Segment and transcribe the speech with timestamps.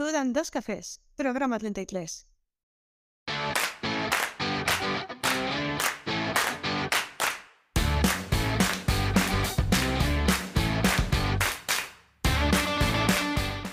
[0.00, 2.28] En dos cafés, programa 33.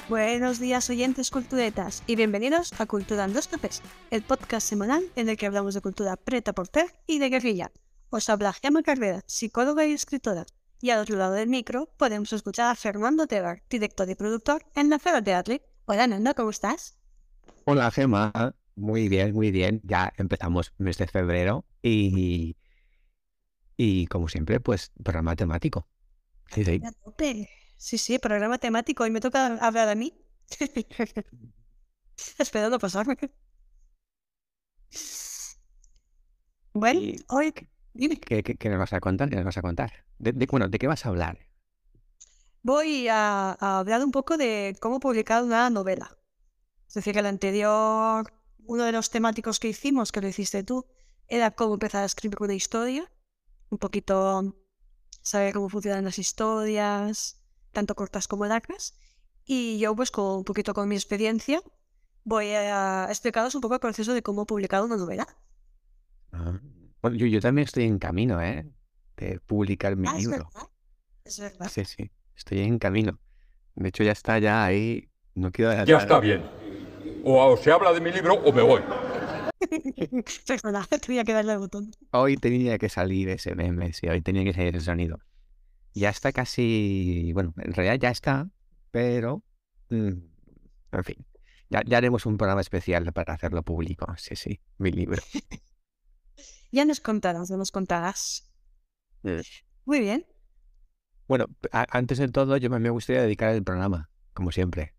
[0.09, 5.29] Buenos días oyentes culturetas y bienvenidos a Cultura en dos cafés, el podcast semanal en
[5.29, 7.71] el que hablamos de cultura preta por ter y de guerrilla.
[8.09, 10.47] Os habla Gemma Carrera, psicóloga y escritora,
[10.81, 14.89] y al otro lado del micro podemos escuchar a Fernando Tebar, director y productor en
[14.89, 15.74] la Feria Teatro.
[15.85, 16.97] Hola Nando, ¿cómo estás?
[17.63, 18.31] Hola Gemma,
[18.75, 19.81] muy bien, muy bien.
[19.83, 22.55] Ya empezamos mes de febrero y,
[23.77, 25.87] y como siempre, pues programa temático.
[27.77, 28.19] Sí, sí.
[28.19, 30.13] Programa temático y me toca hablar a mí.
[32.39, 33.17] Esperando pasarme.
[36.73, 37.53] Bueno, hoy
[37.93, 38.21] dime.
[38.25, 39.29] ¿Qué, qué, qué nos vas a contar?
[39.29, 40.05] ¿Qué nos vas a contar?
[40.19, 41.39] De, de- bueno, ¿de qué vas a hablar?
[42.71, 46.17] Voy a, a hablar un poco de cómo publicar una novela.
[46.87, 48.33] Es decir, el anterior,
[48.65, 50.87] uno de los temáticos que hicimos, que lo hiciste tú,
[51.27, 53.11] era cómo empezar a escribir una historia.
[53.69, 54.55] Un poquito
[55.21, 57.39] saber cómo funcionan las historias,
[57.71, 58.97] tanto cortas como largas.
[59.45, 61.61] Y yo, pues, con un poquito con mi experiencia,
[62.23, 65.27] voy a explicaros un poco el proceso de cómo publicar una novela.
[66.31, 66.59] Ah,
[67.01, 68.67] Bueno, yo, yo también estoy en camino, ¿eh?
[69.17, 70.49] De publicar mi Ah, es libro.
[70.49, 70.69] verdad.
[71.25, 71.71] Es verdad.
[71.71, 73.19] Sí, sí, estoy en camino.
[73.75, 75.09] De hecho, ya está ya ahí.
[75.33, 76.43] No quiero Ya está bien.
[77.23, 78.81] O se habla de mi libro o me voy.
[81.01, 81.91] Tenía que darle al botón.
[82.11, 85.19] Hoy tenía que salir ese meme, sí, hoy tenía que salir ese sonido.
[85.93, 88.49] Ya está casi, bueno, en realidad ya está,
[88.91, 89.43] pero,
[89.89, 90.11] mm,
[90.91, 91.25] en fin,
[91.69, 94.05] ya, ya haremos un programa especial para hacerlo público.
[94.17, 95.21] Sí, sí, mi libro.
[96.71, 98.51] Ya nos contarás, ya nos contarás.
[99.23, 99.39] Mm.
[99.85, 100.25] Muy bien.
[101.27, 104.93] Bueno, antes de todo, yo me gustaría dedicar el programa, como siempre.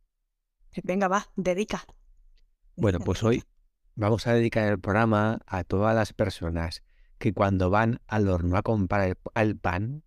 [0.83, 1.85] Venga, va, dedica.
[2.77, 3.45] Bueno, pues hoy
[3.95, 6.83] vamos a dedicar el programa a todas las personas
[7.19, 10.03] que cuando van al horno a comprar el, el pan,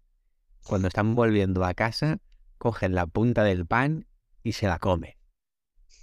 [0.64, 2.20] cuando están volviendo a casa,
[2.58, 4.06] cogen la punta del pan
[4.44, 5.16] y se la comen.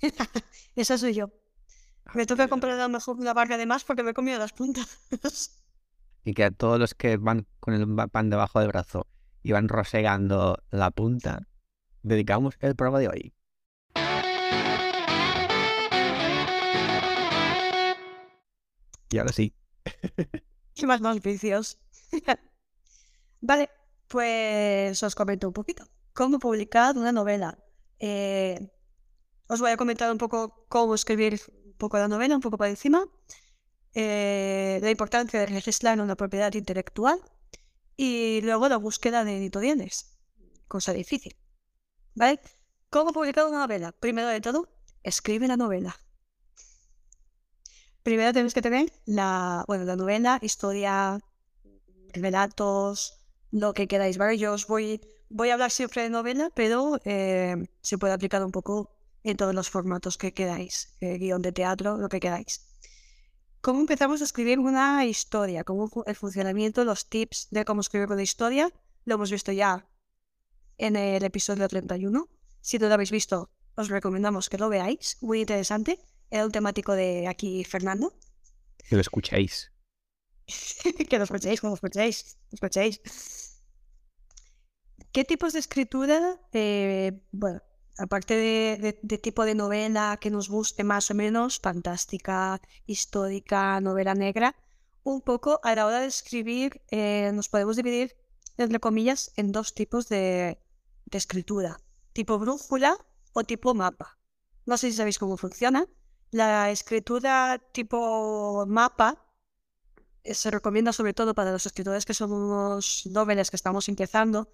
[0.76, 1.30] Esa soy yo.
[2.14, 4.52] Me toca comprar a lo mejor una barra de más porque me he comido las
[4.52, 4.98] puntas.
[6.24, 9.06] y que a todos los que van con el pan debajo del brazo
[9.46, 11.46] y van rosegando la punta,
[12.02, 13.34] dedicamos el programa de hoy.
[19.08, 19.54] Y ahora sí,
[20.74, 21.78] y más vicios.
[23.40, 23.70] vale,
[24.08, 25.84] pues os comento un poquito.
[26.12, 27.56] ¿Cómo publicar una novela?
[28.00, 28.68] Eh,
[29.46, 32.66] os voy a comentar un poco cómo escribir un poco la novela, un poco por
[32.66, 33.06] encima.
[33.94, 37.20] eh, la importancia de registrar una propiedad intelectual
[37.96, 40.16] y luego la búsqueda de editoriales,
[40.68, 41.36] cosa difícil.
[42.14, 42.40] ¿Vale?
[42.90, 43.92] ¿Cómo publicar una novela?
[43.92, 44.68] Primero de todo,
[45.02, 45.96] escribe la novela.
[48.02, 51.18] Primero tenemos que tener la, bueno, la novela, historia,
[52.12, 53.18] relatos,
[53.50, 54.38] lo que queráis, ¿vale?
[54.38, 58.52] Yo os voy, voy a hablar siempre de novela, pero eh, se puede aplicar un
[58.52, 58.90] poco
[59.24, 62.65] en todos los formatos que queráis, eh, guion de teatro, lo que queráis.
[63.66, 65.64] ¿Cómo empezamos a escribir una historia?
[65.64, 68.72] ¿Cómo el funcionamiento, los tips de cómo escribir una historia?
[69.04, 69.88] Lo hemos visto ya
[70.78, 72.28] en el episodio 31.
[72.60, 75.18] Si no lo habéis visto, os recomendamos que lo veáis.
[75.20, 75.98] Muy interesante.
[76.30, 78.14] Era un temático de aquí Fernando.
[78.88, 79.72] que lo escuchéis.
[81.08, 83.00] que lo escuchéis, lo escuchéis, lo escuchéis.
[85.10, 87.60] ¿Qué tipos de escritura, eh, bueno,
[87.98, 94.54] aparte de, tipo de novela que nos guste más o menos, fantástica, histórica, novela negra,
[95.02, 98.16] un poco a la hora de escribir eh, nos podemos dividir,
[98.58, 100.58] entre comillas, en dos tipos de,
[101.12, 101.80] escritura,
[102.12, 102.98] tipo brújula
[103.32, 104.18] o tipo mapa.
[104.66, 105.86] No sé si sabéis cómo funciona.
[106.32, 109.24] La escritura tipo mapa
[110.24, 114.50] eh, se recomienda sobre todo para los escritores que somos noveles que estamos empezando.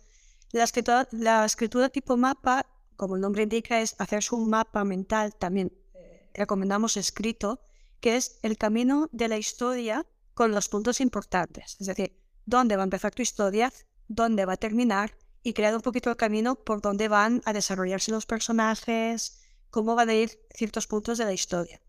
[0.52, 2.66] La escritura tipo mapa,
[3.02, 7.60] como el nombre indica, es hacerse un mapa mental, también eh, recomendamos escrito,
[7.98, 11.76] que es el camino de la historia con los puntos importantes.
[11.80, 12.16] Es decir,
[12.46, 13.72] dónde va a empezar tu historia,
[14.06, 18.12] dónde va a terminar y crear un poquito el camino por dónde van a desarrollarse
[18.12, 19.40] los personajes,
[19.70, 21.80] cómo van a ir ciertos puntos de la historia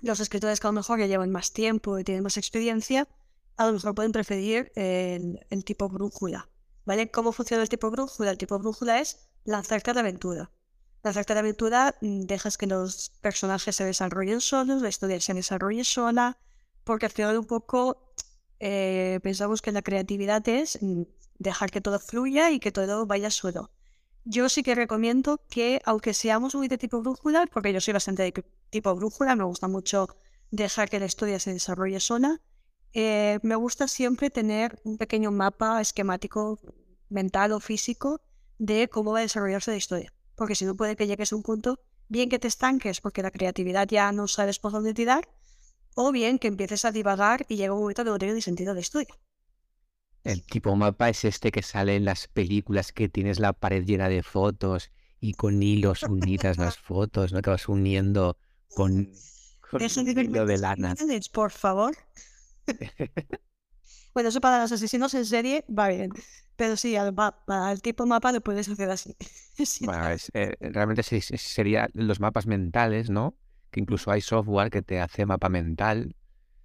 [0.00, 3.08] los escritores que a lo mejor ya llevan más tiempo y tienen más experiencia,
[3.56, 6.48] a lo mejor pueden preferir el, el tipo brújula.
[6.84, 7.10] ¿Vale?
[7.10, 8.30] ¿Cómo funciona el tipo brújula?
[8.30, 10.50] El tipo brújula es lanzarte a la aventura.
[11.02, 15.32] Lanzarte a la aventura mm, dejas que los personajes se desarrollen solos, la historia se
[15.32, 16.38] desarrolle sola,
[16.84, 18.12] porque al final un poco
[18.60, 21.02] eh, pensamos que la creatividad es mm,
[21.38, 23.70] dejar que todo fluya y que todo vaya solo.
[24.24, 28.22] yo sí que recomiendo que, aunque seamos muy de tipo brújula, porque yo soy bastante
[28.24, 28.32] de
[28.70, 30.08] tipo brújula, me gusta mucho
[30.50, 32.40] dejar que la historia se desarrolle sola,
[32.92, 36.58] eh, me gusta siempre tener un pequeño mapa esquemático
[37.08, 38.20] mental o físico
[38.58, 40.12] de cómo va a desarrollarse la historia.
[40.34, 43.30] Porque si no puede que llegues a un punto, bien que te estanques porque la
[43.30, 45.28] creatividad ya no sabes por dónde tirar,
[45.94, 48.74] o bien que empieces a divagar y llega un momento que no tiene ni sentido
[48.74, 49.14] la historia.
[50.24, 54.08] El tipo mapa es este que sale en las películas que tienes la pared llena
[54.08, 54.90] de fotos
[55.20, 57.40] y con hilos unidas las fotos, ¿no?
[57.40, 58.36] Que vas uniendo
[58.74, 59.10] con,
[59.70, 60.94] con un hilo de lana.
[61.32, 61.96] Por favor.
[64.18, 66.10] bueno, eso para los asesinos en serie va bien.
[66.56, 67.14] Pero sí, al,
[67.46, 69.16] al tipo mapa lo puedes hacer así.
[69.86, 73.36] Bueno, es, eh, realmente serían los mapas mentales, ¿no?
[73.70, 76.16] Que incluso hay software que te hace mapa mental.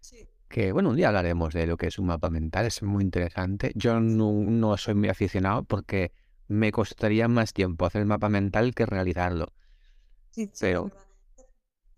[0.01, 0.27] Sí.
[0.47, 3.71] Que bueno, un día hablaremos de lo que es un mapa mental, es muy interesante.
[3.75, 6.11] Yo no, no soy muy aficionado porque
[6.47, 9.53] me costaría más tiempo hacer el mapa mental que realizarlo.
[10.31, 10.91] Sí, sí, Pero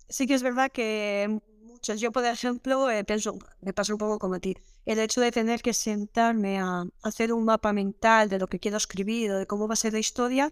[0.10, 1.40] sí que es verdad que
[1.86, 5.22] muchos, yo por ejemplo, eh, pienso, me pasa un poco como a ti, el hecho
[5.22, 9.38] de tener que sentarme a hacer un mapa mental de lo que quiero escribir o
[9.38, 10.52] de cómo va a ser la historia,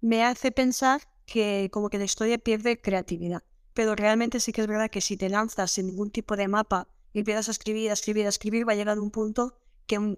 [0.00, 3.44] me hace pensar que como que la historia pierde creatividad.
[3.74, 6.88] Pero realmente sí que es verdad que si te lanzas sin ningún tipo de mapa
[7.12, 9.56] y empiezas a escribir, a escribir, a escribir, va a llegar un punto
[9.86, 10.16] que mm,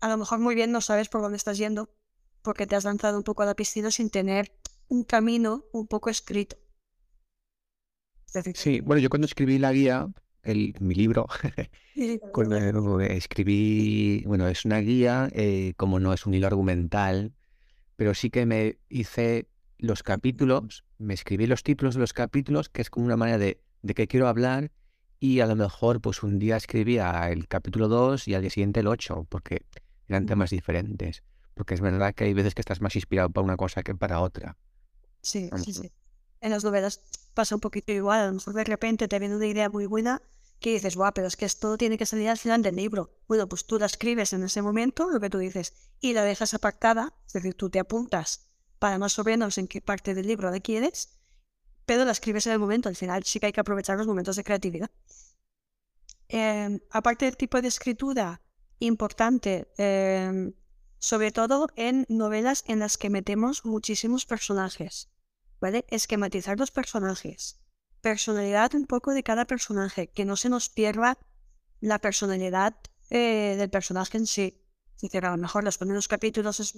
[0.00, 1.88] a lo mejor muy bien no sabes por dónde estás yendo
[2.42, 4.52] porque te has lanzado un poco a la piscina sin tener
[4.88, 6.56] un camino un poco escrito.
[8.52, 10.08] Sí, bueno, yo cuando escribí la guía,
[10.42, 11.26] el, mi libro,
[12.30, 17.34] cuando escribí, bueno, es una guía, eh, como no es un hilo argumental,
[17.96, 22.82] pero sí que me hice los capítulos, me escribí los títulos de los capítulos, que
[22.82, 24.72] es como una manera de, de qué quiero hablar,
[25.20, 28.80] y a lo mejor pues un día escribía el capítulo 2 y al día siguiente
[28.80, 29.64] el 8, porque
[30.08, 31.22] eran temas diferentes.
[31.54, 34.20] Porque es verdad que hay veces que estás más inspirado para una cosa que para
[34.20, 34.56] otra.
[35.22, 35.92] Sí, sí, sí.
[36.40, 37.00] En las novelas
[37.34, 38.20] pasa un poquito igual.
[38.20, 40.22] A lo mejor de repente te viene una idea muy buena
[40.60, 43.10] que dices, guau, pero es que esto tiene que salir al final del libro.
[43.28, 46.54] Bueno, pues tú la escribes en ese momento, lo que tú dices, y la dejas
[46.54, 48.46] apartada, es decir, tú te apuntas
[48.78, 51.18] para más o menos en qué parte del libro la quieres,
[51.84, 52.88] pero la escribes en el momento.
[52.88, 54.90] Al final sí que hay que aprovechar los momentos de creatividad.
[56.28, 58.42] Eh, aparte del tipo de escritura
[58.78, 60.52] importante, eh,
[60.98, 65.08] sobre todo en novelas en las que metemos muchísimos personajes,
[65.88, 67.60] Esquematizar los personajes,
[68.00, 71.18] personalidad un poco de cada personaje, que no se nos pierda
[71.80, 72.76] la personalidad
[73.10, 74.62] eh, del personaje en sí.
[75.02, 76.74] Es a lo mejor los primeros capítulos es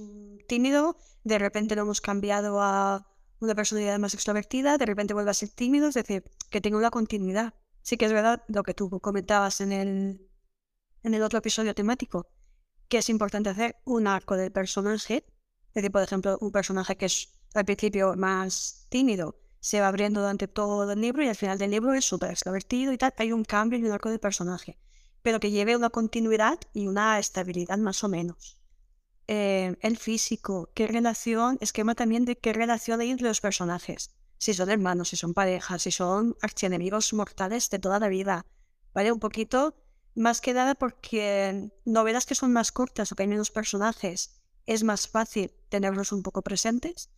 [0.48, 3.06] tímido, de repente lo hemos cambiado a
[3.40, 6.90] una personalidad más extrovertida, de repente vuelve a ser tímido, es decir, que tenga una
[6.90, 7.54] continuidad.
[7.82, 10.28] Sí que es verdad lo que tú comentabas en el,
[11.04, 12.26] en el otro episodio temático,
[12.88, 15.24] que es importante hacer un arco del personaje.
[15.68, 20.20] Es decir, por ejemplo, un personaje que es al principio más tímido, se va abriendo
[20.20, 23.12] durante todo el libro y al final del libro es súper extrovertido y tal.
[23.18, 24.78] Hay un cambio y un arco del personaje,
[25.22, 28.58] pero que lleve una continuidad y una estabilidad más o menos.
[29.26, 34.14] Eh, el físico, qué relación, esquema también de qué relación hay entre los personajes.
[34.38, 38.46] Si son hermanos, si son parejas, si son archienemigos mortales de toda la vida.
[38.94, 39.12] ¿Vale?
[39.12, 39.74] Un poquito
[40.14, 44.82] más que nada porque novelas que son más cortas o que hay menos personajes es
[44.82, 47.10] más fácil tenerlos un poco presentes,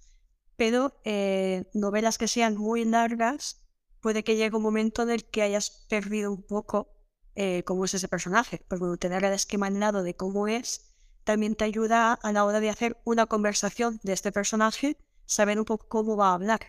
[0.60, 3.62] pero eh, novelas que sean muy largas
[4.02, 6.92] puede que llegue un momento en el que hayas perdido un poco
[7.34, 10.92] eh, cómo es ese personaje, porque tener el esquema al lado de cómo es
[11.24, 15.64] también te ayuda a la hora de hacer una conversación de este personaje, saber un
[15.64, 16.60] poco cómo va a hablar,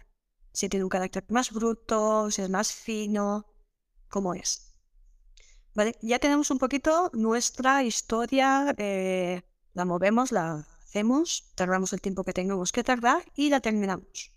[0.54, 3.46] si tiene un carácter más bruto, si es más fino,
[4.08, 4.74] cómo es.
[5.76, 9.42] Vale, ya tenemos un poquito nuestra historia, eh,
[9.74, 14.34] la movemos, la hacemos, tardamos el tiempo que tengamos que tardar y la terminamos.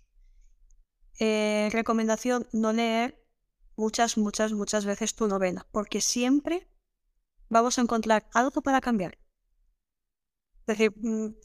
[1.19, 3.21] Eh, recomendación, no leer
[3.75, 6.65] muchas, muchas, muchas veces tu novela, porque siempre
[7.49, 9.17] vamos a encontrar algo para cambiar.
[10.61, 11.35] Es decir, mm,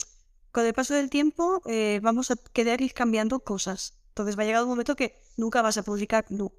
[0.52, 3.98] con el paso del tiempo eh, vamos a querer ir cambiando cosas.
[4.10, 6.52] Entonces va a llegar un momento que nunca vas a publicar, no,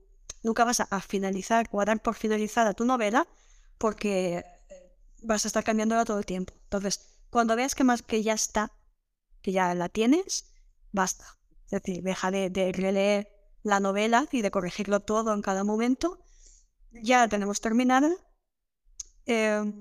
[0.44, 3.28] nunca vas a, finalizar o a dar por finalizada tu novela
[3.78, 4.44] porque eh,
[5.22, 6.54] vas a estar cambiándola todo el tiempo.
[6.66, 8.72] Entonces, cuando veas que más que ya está,
[9.42, 10.54] que ya la tienes,
[10.92, 11.26] basta.
[11.66, 13.30] Es decir, deja de, releer
[13.64, 16.20] la novela y de corregirlo todo en cada momento.
[16.92, 18.12] Ya la tenemos terminada.
[19.26, 19.74] Em,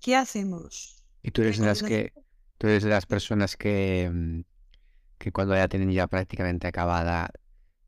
[0.00, 1.02] ¿Qué hacemos?
[1.22, 2.12] Y tú eres de las que
[2.58, 4.40] tú eres de las personas que, mm,
[5.18, 7.30] que cuando ya tienen ya prácticamente acabada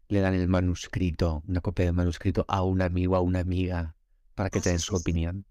[0.09, 3.97] le dan el manuscrito, una copia del manuscrito a un amigo, a una amiga,
[4.35, 5.01] para que Ah, te den sí, su sí.
[5.01, 5.47] opinión.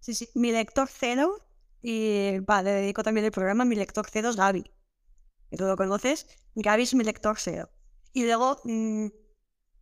[0.00, 0.28] Sí, sí.
[0.34, 1.36] Mi lector cero,
[1.82, 4.64] y va, le dedico también el programa, mi lector cero es Gaby.
[5.50, 7.70] que tú lo conoces, Gaby es mi lector cero.
[8.12, 9.06] Y luego mm,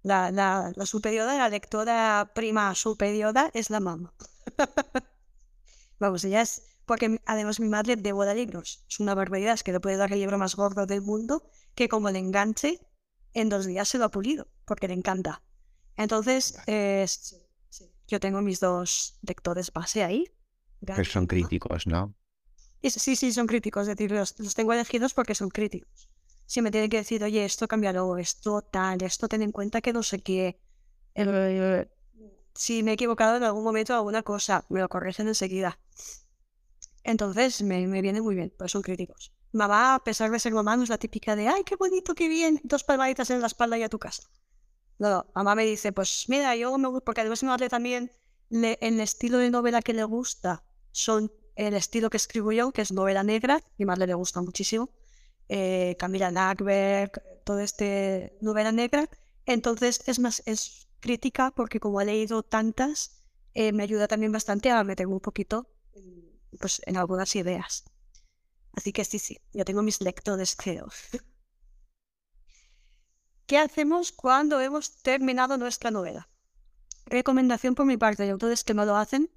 [0.02, 4.14] la, la, la superiora, la lectora prima superiora es la mamá.
[5.98, 6.62] Vamos, ella es...
[6.86, 8.82] Porque además mi madre devora libros.
[8.88, 11.42] Es una barbaridad, es que le puede dar el libro más gordo del mundo,
[11.74, 12.80] que como le enganche,
[13.34, 15.42] en dos días se lo ha pulido, porque le encanta.
[15.96, 17.06] Entonces, eh,
[18.06, 20.24] yo tengo mis dos lectores base ahí.
[20.84, 22.14] Que son críticos, ¿no?
[22.82, 23.82] Sí, sí, son críticos.
[23.82, 26.08] Es decir, los, los tengo elegidos porque son críticos.
[26.46, 29.92] Si me tienen que decir, oye, esto cambiarlo, esto tal, esto ten en cuenta que
[29.92, 30.58] no sé qué.
[32.54, 35.78] Si me he equivocado en algún momento alguna cosa, me lo corrigen enseguida.
[37.04, 39.32] Entonces me, me viene muy bien, pues son críticos.
[39.52, 42.28] Mamá, a pesar de ser mamá, no es la típica de, ay, qué bonito, qué
[42.28, 44.22] bien, dos palmaditas en la espalda y a tu casa.
[44.98, 48.12] No, no, mamá me dice, pues mira, yo me gusta, porque además mi madre también,
[48.48, 50.64] le, el estilo de novela que le gusta
[50.98, 54.90] son el estilo que escribo yo, que es novela negra, mi madre le gusta muchísimo,
[55.48, 59.08] eh, Camila Lackberg, todo este novela negra.
[59.46, 63.22] Entonces es más, es crítica porque como he leído tantas,
[63.54, 65.68] eh, me ayuda también bastante a meterme un poquito
[66.58, 67.84] pues, en algunas ideas.
[68.72, 70.88] Así que sí, sí, yo tengo mis lectores cero.
[73.46, 76.28] ¿Qué hacemos cuando hemos terminado nuestra novela?
[77.06, 79.30] Recomendación por mi parte, de autores que no lo hacen,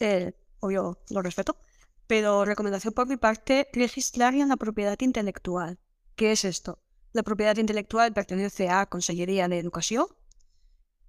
[0.00, 1.56] eh, obvio lo respeto,
[2.06, 5.78] pero recomendación por mi parte, registrar la propiedad intelectual.
[6.14, 6.78] ¿Qué es esto?
[7.12, 10.06] La propiedad intelectual pertenece a Consellería de Educación,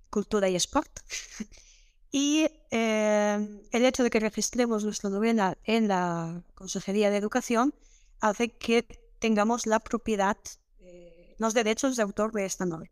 [0.09, 0.99] Cultura y Sport.
[2.11, 7.73] y eh, el hecho de que registremos nuestra novela en la Consejería de Educación
[8.19, 8.83] hace que
[9.19, 10.37] tengamos la propiedad,
[10.79, 12.91] eh, los derechos de autor de esta novela.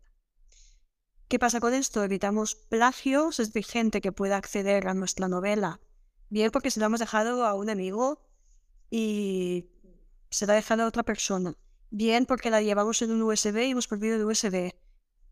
[1.28, 2.04] ¿Qué pasa con esto?
[2.04, 5.80] Evitamos plagios, es decir, gente que pueda acceder a nuestra novela,
[6.28, 8.20] bien porque se lo hemos dejado a un amigo
[8.90, 9.66] y
[10.30, 11.56] se la ha dejado a otra persona,
[11.90, 14.72] bien porque la llevamos en un USB y hemos perdido el USB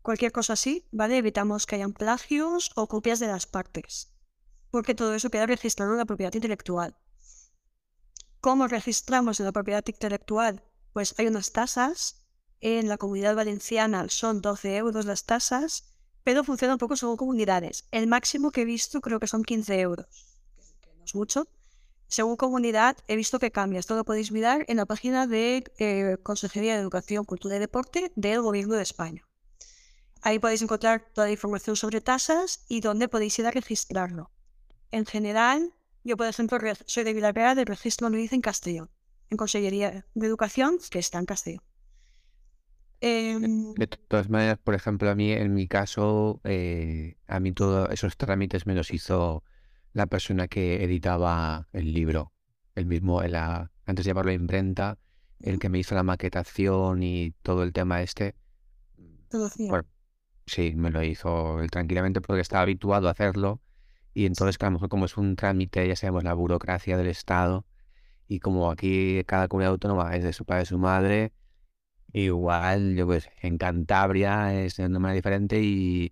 [0.05, 1.17] cualquier cosa así, ¿vale?
[1.17, 4.13] Evitamos que hayan plagios o copias de las partes,
[4.69, 6.95] porque todo eso queda registrado en la propiedad intelectual.
[8.39, 10.63] ¿Cómo registramos en la propiedad intelectual?
[10.93, 12.27] Pues hay unas tasas,
[12.61, 17.87] en la comunidad valenciana son 12 euros las tasas, pero funciona un poco según comunidades.
[17.91, 20.34] El máximo que he visto creo que son 15 euros,
[21.13, 21.47] mucho.
[22.07, 23.79] Según comunidad he visto que cambia.
[23.79, 28.11] Esto lo podéis mirar en la página de eh, Consejería de Educación, Cultura y Deporte
[28.15, 29.27] del Gobierno de España.
[30.21, 34.31] Ahí podéis encontrar toda la información sobre tasas y dónde podéis ir a registrarlo.
[34.91, 38.89] En general, yo por ejemplo soy de Villarreal, el registro lo hice en Castellón,
[39.29, 41.63] en Consellería de Educación, que está en Castellón.
[43.01, 47.89] Em, de todas maneras, por ejemplo, a mí, en mi caso, eh, a mí todos
[47.91, 49.43] esos trámites me los hizo
[49.95, 52.33] la persona que editaba el libro,
[52.75, 54.97] el mismo, antes de llevarlo a imprenta,
[55.39, 58.35] el que me hizo la maquetación y todo el tema este.
[59.29, 59.49] Todo
[60.45, 63.61] Sí, me lo hizo tranquilamente porque estaba habituado a hacerlo
[64.13, 67.65] y entonces, a lo mejor como es un trámite, ya sabemos, la burocracia del Estado
[68.27, 71.31] y como aquí cada comunidad autónoma es de su padre y su madre,
[72.11, 76.11] igual, yo pues, en Cantabria es de una manera diferente y,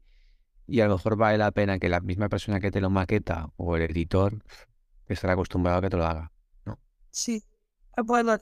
[0.67, 3.49] y a lo mejor vale la pena que la misma persona que te lo maqueta
[3.57, 4.43] o el editor
[5.07, 6.31] esté acostumbrado a que te lo haga,
[6.65, 6.79] ¿no?
[7.11, 7.43] Sí.
[7.95, 8.37] Ah, bueno,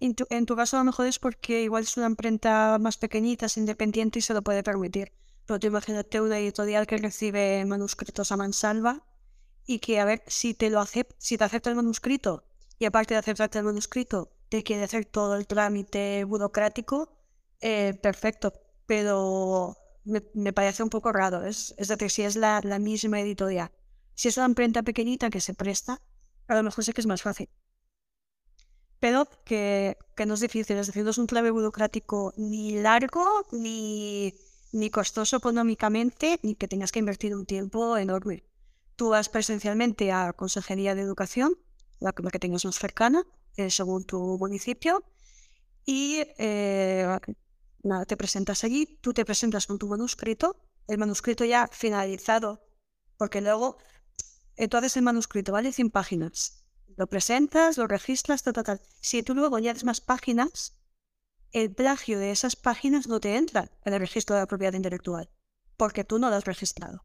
[0.00, 3.56] en tu, caso a lo mejor es porque igual es una imprenta más pequeñita, es
[3.56, 5.12] independiente y se lo puede permitir.
[5.46, 9.04] Pero tú imagínate una editorial que recibe manuscritos a mansalva
[9.66, 12.44] y que a ver si te lo acepta, si te acepta el manuscrito
[12.78, 17.16] y aparte de aceptarte el manuscrito te quiere hacer todo el trámite burocrático,
[17.60, 18.52] eh, perfecto.
[18.86, 21.44] Pero me, parece un poco raro.
[21.44, 23.70] Es, es decir, si es la, la misma editorial.
[24.14, 26.00] Si es una imprenta pequeñita que se presta,
[26.48, 27.48] a lo mejor sé que es más fácil
[29.04, 33.44] pero que, que, no es difícil, es decir, no es un clave burocrático ni largo,
[33.52, 34.32] ni,
[34.72, 38.44] ni costoso económicamente, ni que tengas que invertir un tiempo enorme.
[38.96, 41.58] Tú vas presencialmente a Consejería de Educación,
[42.00, 43.26] la, que tengas más cercana,
[43.58, 45.04] eh, según tu municipio,
[45.84, 47.06] y eh,
[47.84, 50.56] nada, te presentas allí, tú te presentas con tu manuscrito,
[50.88, 52.66] el manuscrito ya finalizado,
[53.16, 53.78] porque luego,
[54.56, 56.64] entonces el manuscrito vale 100 páginas
[56.96, 58.80] lo presentas, lo registras, tal, tal, tal.
[59.00, 60.76] Si tú luego añades más páginas,
[61.52, 65.30] el plagio de esas páginas no te entra en el registro de la propiedad intelectual,
[65.76, 67.04] porque tú no lo has registrado.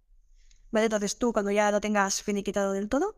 [0.72, 0.86] ¿Vale?
[0.86, 3.16] Entonces tú, cuando ya lo tengas finiquitado del todo,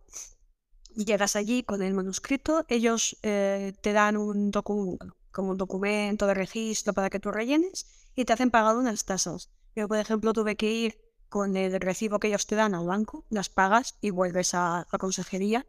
[0.95, 6.33] llegas allí con el manuscrito, ellos eh, te dan un documento, como un documento de
[6.33, 7.85] registro para que tú rellenes
[8.15, 9.49] y te hacen pagar unas tasas.
[9.75, 13.25] Yo, por ejemplo, tuve que ir con el recibo que ellos te dan al banco,
[13.29, 15.65] las pagas y vuelves a la consejería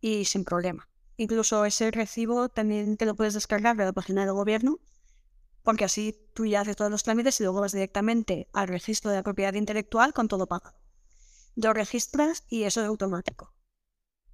[0.00, 0.88] y sin problema.
[1.16, 4.78] Incluso ese recibo también te lo puedes descargar de la página del gobierno,
[5.62, 9.18] porque así tú ya haces todos los trámites y luego vas directamente al registro de
[9.18, 10.78] la propiedad intelectual con todo pagado.
[11.56, 13.54] Lo registras y eso es automático.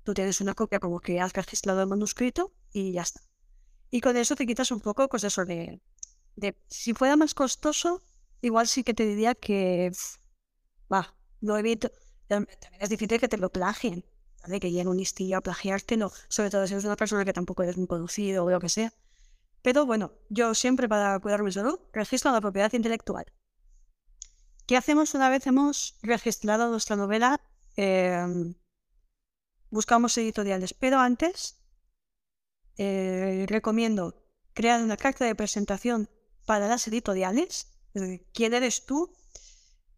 [0.05, 3.21] Tú tienes una copia como que has registrado el manuscrito y ya está.
[3.91, 5.81] Y con eso te quitas un poco, pues eso de,
[6.37, 8.03] de si fuera más costoso,
[8.43, 9.93] igual sí que te diría que,
[10.93, 11.91] va, lo evito.
[12.29, 14.05] También es difícil que te lo plagien,
[14.43, 14.61] ¿vale?
[14.61, 17.77] Que llegue un listillo a plagiártelo, sobre todo si eres una persona que tampoco eres
[17.77, 18.93] muy conocido o lo que sea.
[19.63, 23.27] Pero bueno, yo siempre para cuidar mi salud registro la propiedad intelectual.
[24.67, 27.41] ¿Qué hacemos una vez hemos registrado nuestra novela?
[27.77, 28.55] Em,
[29.71, 31.57] buscamos editoriales, pero antes
[32.79, 36.09] eh, recomiendo crear una carta de presentación
[36.45, 39.13] para las editoriales, es decir, quién eres tú,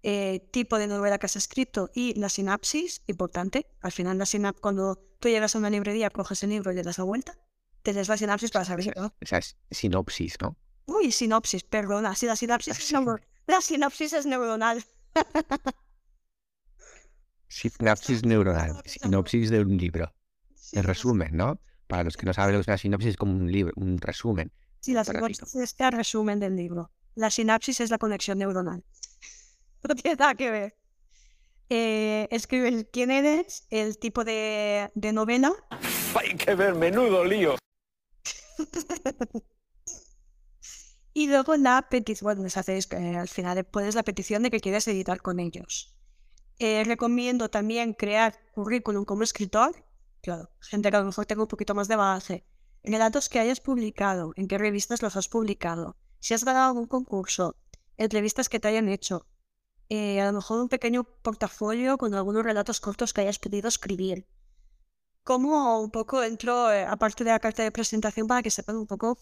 [0.03, 3.67] eh, tipo de novela que has escrito y la sinapsis, importante.
[3.81, 6.83] Al final, la sinapsis, cuando tú llegas a una librería, coges el libro y le
[6.83, 7.37] das la vuelta,
[7.83, 8.97] te des la sinapsis para saber.
[8.97, 9.15] ¿no?
[9.21, 10.57] Esa es sinopsis, ¿no?
[10.87, 12.15] Uy, sinopsis, perdona.
[12.15, 12.93] Si la sinapsis es,
[13.47, 14.85] la sinopsis es neuronal.
[17.49, 20.15] sinapsis neuronal, sinopsis de un libro.
[20.73, 21.61] El resumen, ¿no?
[21.89, 23.99] Para los que no saben lo que es una sinopsis, es como un libro, un
[23.99, 24.53] resumen.
[24.81, 26.91] Sí, la sinopsis es el resumen del libro.
[27.17, 28.85] La sinapsis es la conexión neuronal.
[29.89, 30.77] No tiene nada que ver.
[31.71, 35.53] Eh, escribe quién eres, el tipo de, de novela.
[36.17, 37.57] Hay que ver, menudo lío.
[41.15, 44.61] y luego la petición, bueno, les hacéis eh, al final puedes la petición de que
[44.61, 45.95] quieres editar con ellos.
[46.59, 49.77] Eh, recomiendo también crear currículum como escritor.
[50.21, 52.45] Claro, gente que a lo mejor tenga un poquito más de base.
[52.83, 57.57] Relatos que hayas publicado, en qué revistas los has publicado, si has ganado algún concurso,
[57.97, 59.27] entrevistas que te hayan hecho,
[59.89, 64.27] eh, a lo mejor un pequeño portafolio con algunos relatos cortos que hayas podido escribir.
[65.25, 68.87] Como un poco entro, eh, aparte de la carta de presentación, para que sepan un
[68.87, 69.19] poco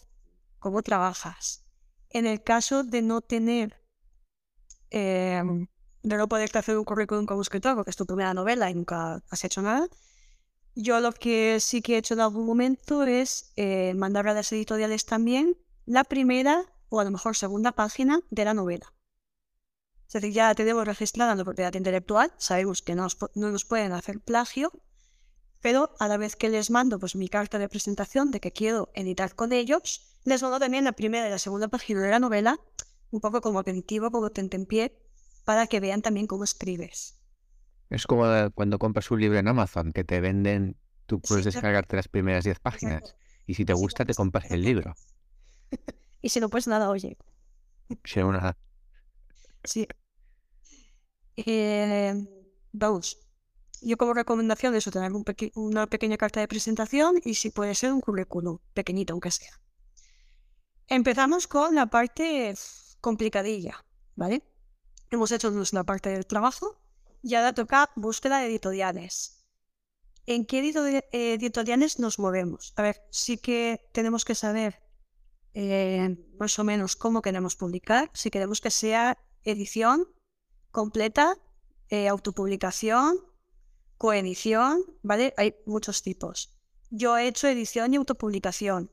[0.59, 1.65] cómo trabajas.
[2.09, 3.81] En el caso de no tener,
[4.89, 5.67] em,
[6.03, 9.23] de no poderte hacer un currículum como escritor, porque es tu primera novela y nunca
[9.29, 9.87] has hecho nada,
[10.77, 14.51] yo lo que sí que he hecho en algún momento es eh, mandar a las
[14.51, 18.93] editoriales también la primera o a lo mejor segunda página de la novela.
[20.05, 24.71] Es decir, ya tenemos registrada la propiedad intelectual, sabemos que no nos, pueden hacer plagio,
[25.61, 28.91] pero a la vez que les mando pues, mi carta de presentación de que quiero
[28.93, 32.59] editar con ellos, les mando también la primera y la segunda página de la novela,
[33.09, 34.95] un poco como aperitivo, como pie,
[35.43, 37.16] para que vean también cómo escribes.
[37.89, 42.07] Es como cuando compras un libro en Amazon, que te venden, tú puedes descargarte las
[42.07, 44.93] primeras 10 páginas, y si te gusta, te compras el libro.
[46.21, 47.17] y si no, pues nada, oye.
[48.03, 48.57] Si no, nada.
[49.63, 49.87] Sí.
[51.37, 52.13] Eh,
[52.73, 53.19] vamos.
[53.81, 55.11] Yo como recomendación eso, tener
[55.55, 59.61] una pequeña carta de presentación y si puede ser un currículum, pequeñito aunque sea.
[60.87, 62.55] Empezamos con la parte
[63.01, 64.43] complicadilla, ¿vale?
[65.11, 66.81] Hemos hecho nuestra parte del trabajo
[67.27, 69.45] y ahora toca búsqueda de editoriales.
[70.25, 70.59] ¿En qué
[71.11, 72.73] editoriales nos movemos?
[72.77, 74.81] A ver, sí que tenemos que saber
[75.53, 80.07] eh, más o menos cómo queremos publicar, si queremos que sea edición
[80.71, 81.35] completa,
[81.89, 83.17] eh, autopublicación,
[83.97, 85.33] coedición, ¿vale?
[85.35, 86.57] Hay muchos tipos.
[86.89, 88.89] Yo he hecho edición y autopublicación.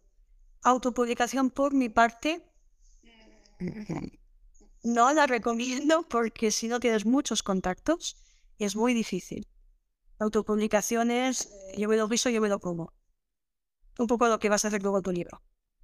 [0.65, 2.45] Autopublicación por mi parte
[4.85, 8.17] no la recomiendo porque si no tienes muchos contactos
[8.59, 9.49] es muy difícil.
[10.19, 12.93] Autopublicación es eh, yo me lo guiso, yo me lo como.
[13.99, 15.43] Un poco lo que vas a hacer luego tu libro.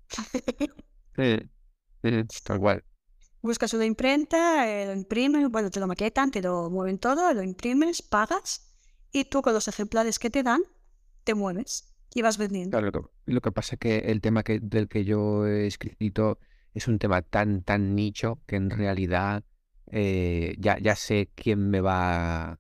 [2.44, 2.84] tal cual
[3.42, 7.42] buscas una imprenta, eh, lo imprimes, bueno, te lo maquetan, te lo mueven todo, lo
[7.42, 8.74] imprimes, pagas
[9.12, 10.62] y tú con los ejemplares que te dan,
[11.24, 12.78] te mueves y vas vendiendo.
[12.78, 16.38] Claro, lo que pasa es que el tema que, del que yo he escrito
[16.74, 19.44] es un tema tan, tan nicho que en realidad
[19.87, 22.59] eh, ya, ya sé quién me va,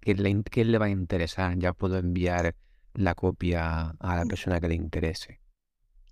[0.00, 2.54] quién le, quién le va a interesar, ya puedo enviar
[2.94, 4.28] la copia a la mm.
[4.28, 5.40] persona que le interese.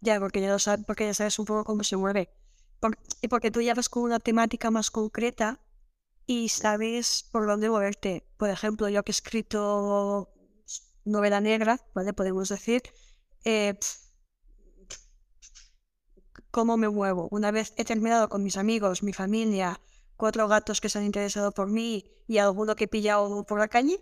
[0.00, 2.30] Ya, porque ya, lo sabes, porque ya sabes un poco cómo se mueve
[3.20, 5.60] y porque tú ya vas con una temática más concreta
[6.26, 8.24] y sabes por dónde moverte.
[8.36, 10.32] Por ejemplo, yo que he escrito
[11.04, 12.12] novela negra, ¿vale?
[12.12, 12.82] Podemos decir,
[13.44, 13.74] eh,
[16.50, 17.28] ¿cómo me muevo?
[17.30, 19.80] Una vez he terminado con mis amigos, mi familia,
[20.16, 23.68] cuatro gatos que se han interesado por mí y alguno que he pillado por la
[23.68, 24.00] calle,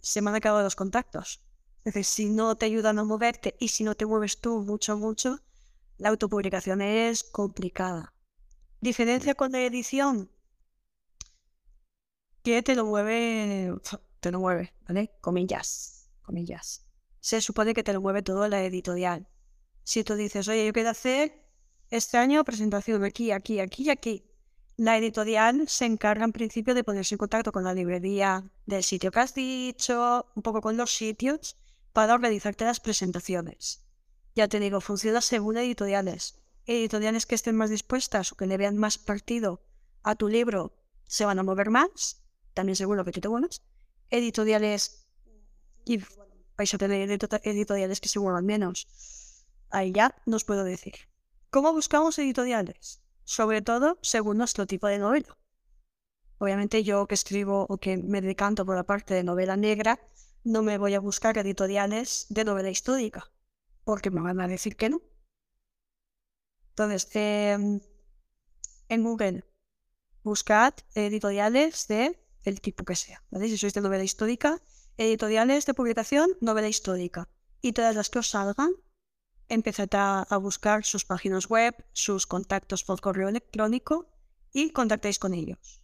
[0.00, 1.42] se me han acabado los contactos.
[1.84, 4.96] Es decir, si no te ayudan a moverte y si no te mueves tú mucho,
[4.96, 5.40] mucho,
[5.98, 8.12] la autopublicación es complicada.
[8.80, 10.30] Diferencia con la edición,
[12.42, 13.72] que te lo mueve,
[14.20, 15.10] te lo mueve, ¿vale?
[15.20, 16.84] Comillas, comillas.
[17.20, 19.26] se supone que te lo mueve todo la editorial.
[19.82, 21.43] Si tú dices, oye, yo quiero hacer
[21.96, 24.24] este año presentación aquí, aquí, aquí y aquí,
[24.76, 29.12] la editorial se encarga en principio de ponerse en contacto con la librería del sitio
[29.12, 31.56] que has dicho, un poco con los sitios,
[31.92, 33.84] para organizarte las presentaciones.
[34.34, 36.40] Ya te digo, funciona según editoriales.
[36.66, 39.62] Editoriales que estén más dispuestas o que le vean más partido
[40.02, 40.74] a tu libro
[41.06, 43.62] se van a mover más, también seguro que tú te muevas.
[44.10, 45.06] Editoriales
[45.84, 46.00] y
[46.56, 47.08] vais a tener
[47.44, 48.88] editoriales que se muevan menos.
[49.70, 51.13] Ahí ya nos puedo decir.
[51.54, 53.00] ¿Cómo buscamos editoriales?
[53.22, 55.38] Sobre todo según nuestro tipo de novela.
[56.38, 60.00] Obviamente yo que escribo o que me decanto por la parte de novela negra,
[60.42, 63.30] no me voy a buscar editoriales de novela histórica,
[63.84, 65.00] porque me van a decir que no.
[66.70, 67.80] Entonces, em,
[68.88, 69.44] en Google,
[70.24, 73.22] buscad editoriales de el tipo que sea.
[73.30, 74.60] Si sois de novela histórica,
[74.96, 77.28] editoriales de publicación, novela histórica.
[77.62, 78.72] Y todas las que os salgan,
[79.48, 84.08] empezad a, buscar sus páginas web, sus contactos por correo electrónico
[84.52, 85.80] y contactéis con ellos.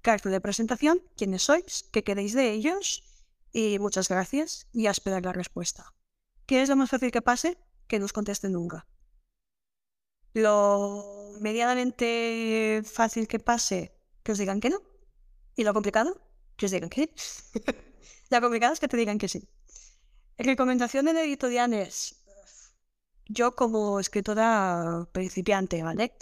[0.00, 3.04] Carta de presentación, quiénes sois, qué queréis de ellos
[3.52, 5.94] y muchas gracias y a esperar la respuesta.
[6.46, 7.58] ¿Qué es lo más fácil que pase?
[7.86, 8.86] Que nos contesten nunca.
[10.34, 14.82] Lo medianamente fácil que pase, que os digan que no.
[15.54, 16.20] Y lo complicado,
[16.56, 17.52] que os digan que sí.
[18.30, 19.48] lo complicado es que te digan que sí.
[20.38, 22.21] Recomendación en editoriales.
[23.34, 26.14] Yo como escritora principiante, ¿vale?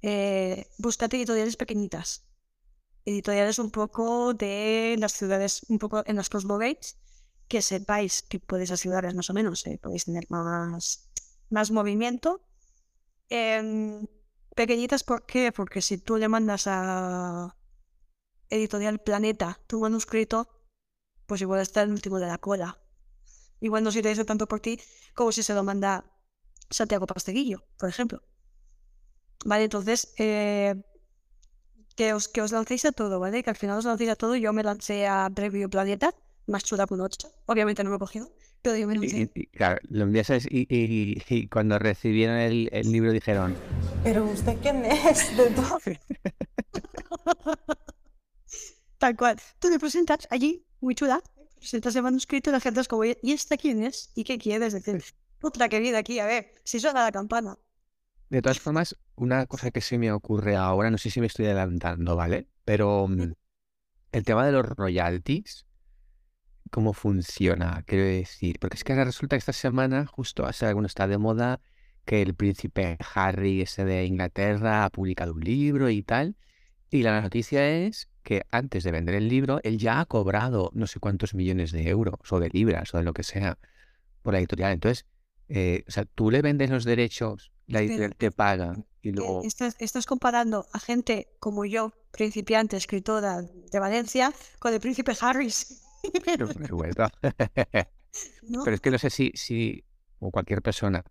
[0.00, 2.24] Eh, búscate editoriales pequeñitas
[3.04, 6.96] editoriales un poco de las ciudades, un poco en las que os movéis,
[7.48, 11.08] que sepáis que podéis ciudades más o menos, eh, podéis tener más,
[11.50, 12.42] más movimiento.
[13.28, 14.06] Em,
[14.54, 15.52] pequeñitas, ¿por qué?
[15.52, 17.56] Porque si tú le mandas a
[18.50, 20.48] Editorial Planeta tu manuscrito,
[21.26, 22.78] pues igual está el último de la cola.
[23.60, 24.80] Igual no se te dice tanto por ti
[25.14, 26.17] como si se lo manda
[26.70, 28.22] Santiago Pasteguillo, por ejemplo.
[29.44, 30.74] Vale, entonces, eh,
[31.96, 33.42] que os, que os lancéis a todo, ¿vale?
[33.42, 34.36] Que al final os lancéis a todo.
[34.36, 36.14] Yo me lancé a Previo Planeta,
[36.46, 37.28] más chula que un 8.
[37.46, 38.30] Obviamente no me he cogido,
[38.62, 39.30] pero yo me lancé.
[39.34, 43.56] Y, y, claro, lo enviaste y, y, y, cuando recibieron el, el, libro dijeron...
[44.02, 45.36] ¿Pero usted quién es?
[45.36, 45.78] De todo.
[48.98, 49.40] Tal cual.
[49.58, 51.22] Tú te presentas allí, muy chula,
[51.56, 54.10] presentas el manuscrito y la gente es como, ¿y esta quién es?
[54.14, 55.04] ¿Y qué quieres decir?
[55.40, 57.56] Otra que viene aquí, a ver, si suena la campana.
[58.28, 61.46] De todas formas, una cosa que se me ocurre ahora, no sé si me estoy
[61.46, 62.46] adelantando, ¿vale?
[62.64, 63.32] Pero mm,
[64.12, 65.66] el tema de los royalties,
[66.70, 67.82] ¿cómo funciona?
[67.86, 71.18] Quiero decir, porque es que ahora resulta que esta semana, justo hace alguno está de
[71.18, 71.60] moda,
[72.04, 76.36] que el príncipe Harry, ese de Inglaterra, ha publicado un libro y tal.
[76.90, 80.86] Y la noticia es que antes de vender el libro, él ya ha cobrado no
[80.86, 83.58] sé cuántos millones de euros o de libras o de lo que sea
[84.22, 84.72] por la editorial.
[84.72, 85.06] Entonces,
[85.48, 89.42] eh, o sea, tú le vendes los derechos la editorial te paga y luego...
[89.44, 95.82] Estás, estás, comparando a gente como yo, principiante, escritora de Valencia, con el príncipe Harris.
[96.24, 96.48] Pero,
[98.42, 98.64] ¿No?
[98.64, 99.84] Pero es que no sé si, si,
[100.18, 101.04] o cualquier persona,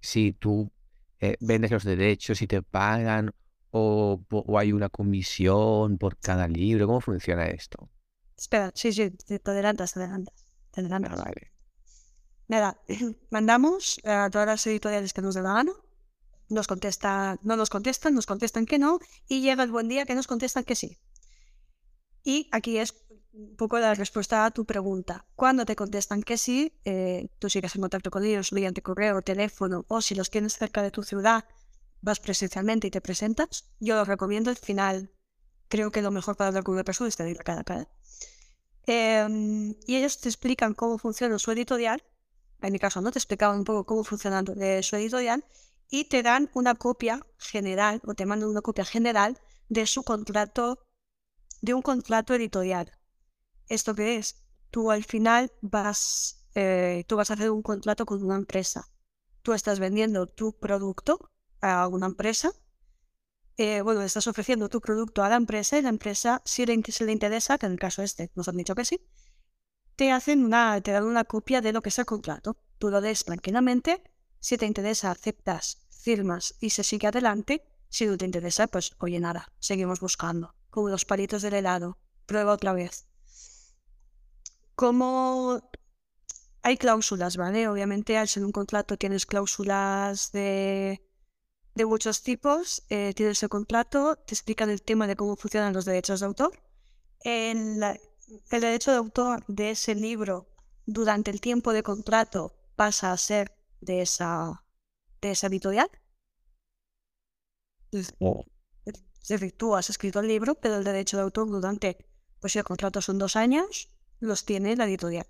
[0.00, 0.70] si tú
[1.18, 3.32] eh, vendes los derechos y te pagan
[3.70, 7.88] o, o, hay una comisión por cada libro, ¿cómo funciona esto?
[8.36, 10.44] Espera, sí, sí, te adelantas, te adelantas.
[10.70, 11.20] Te adelantas.
[11.20, 11.51] Ah, vale.
[12.48, 12.80] Nada,
[13.30, 15.72] mandamos a todas las editoriales que nos den la gana
[16.52, 20.14] nos contesta, no nos contestan, nos contestan que no, y llega el buen día que
[20.14, 20.98] nos contestan que sí.
[22.22, 22.94] Y aquí es
[23.32, 25.26] un poco la respuesta a tu pregunta.
[25.34, 29.84] Cuando te contestan que sí, eh, tú sigues en contacto con ellos mediante correo, teléfono,
[29.88, 31.44] o si los tienes cerca de tu ciudad,
[32.02, 33.64] vas presencialmente y te presentas.
[33.80, 35.10] Yo lo recomiendo, al final
[35.68, 37.88] creo que lo mejor para hablar con una persona es tener cara a cara.
[38.86, 42.02] Eh, y ellos te explican cómo funciona su editorial.
[42.62, 44.42] En mi caso, no te explicaban un poco cómo funciona
[44.82, 45.44] su editorial
[45.90, 50.86] y te dan una copia general o te mandan una copia general de su contrato,
[51.60, 52.92] de un contrato editorial.
[53.68, 54.36] ¿Esto qué es?
[54.70, 58.88] Tú al final vas, eh, tú vas a hacer un contrato con una empresa.
[59.42, 62.52] Tú estás vendiendo tu producto a una empresa.
[63.56, 67.04] Eh, bueno, estás ofreciendo tu producto a la empresa y la empresa, si le, se
[67.04, 69.04] le interesa, que en el caso este nos han dicho que sí,
[70.02, 72.56] te hacen una, te dan una copia de lo que es el contrato.
[72.78, 74.02] Tú lo des tranquilamente.
[74.40, 77.62] Si te interesa, aceptas firmas y se sigue adelante.
[77.88, 80.56] Si no te interesa, pues oye nada, seguimos buscando.
[80.70, 81.98] Como los palitos del helado.
[82.26, 83.06] Prueba otra vez.
[84.74, 85.70] Como
[86.62, 87.68] hay cláusulas, ¿vale?
[87.68, 91.00] Obviamente al ser un contrato tienes cláusulas de,
[91.76, 92.82] de muchos tipos.
[92.88, 96.60] Eh, tienes el contrato, te explican el tema de cómo funcionan los derechos de autor.
[98.50, 100.48] El derecho de autor de ese libro
[100.86, 104.64] durante el tiempo de contrato pasa a ser de esa,
[105.20, 105.90] de esa editorial.
[109.22, 111.96] Es decir, tú has escrito el libro, pero el derecho de autor durante,
[112.40, 113.88] pues si el contrato son dos años,
[114.20, 115.26] los tiene la editorial.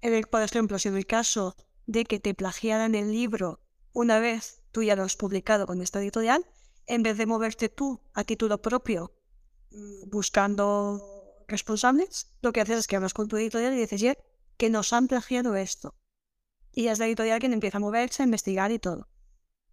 [0.00, 1.54] En el- por ejemplo, si en el caso
[1.86, 3.60] de que te plagiaran el libro
[3.92, 6.46] una vez tú ya lo has publicado con esta editorial,
[6.86, 9.12] en vez de moverte tú a título propio
[9.70, 11.15] mm, buscando
[11.48, 14.18] responsables, lo que haces es que hablas con tu editorial y dices, "Oye,
[14.56, 15.94] que nos han plagiado esto.
[16.72, 19.08] Y es la editorial quien empieza a moverse, a investigar y todo,